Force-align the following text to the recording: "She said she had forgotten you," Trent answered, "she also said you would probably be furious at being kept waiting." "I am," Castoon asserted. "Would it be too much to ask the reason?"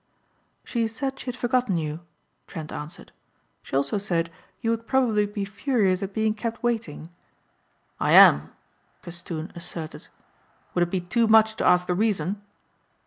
"She 0.63 0.87
said 0.87 1.19
she 1.19 1.27
had 1.27 1.35
forgotten 1.35 1.77
you," 1.77 1.99
Trent 2.47 2.71
answered, 2.71 3.11
"she 3.61 3.75
also 3.75 3.99
said 3.99 4.31
you 4.59 4.71
would 4.71 4.87
probably 4.87 5.27
be 5.27 5.45
furious 5.45 6.01
at 6.01 6.11
being 6.11 6.33
kept 6.33 6.63
waiting." 6.63 7.11
"I 7.99 8.13
am," 8.13 8.51
Castoon 9.03 9.51
asserted. 9.55 10.07
"Would 10.73 10.81
it 10.85 10.89
be 10.89 11.01
too 11.01 11.27
much 11.27 11.55
to 11.57 11.65
ask 11.65 11.85
the 11.85 11.93
reason?" 11.93 12.41